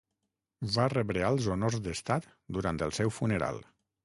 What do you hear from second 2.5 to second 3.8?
durant el seu funeral.